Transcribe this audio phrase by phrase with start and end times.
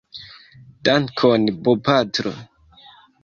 [0.87, 2.31] Dankon bopatro.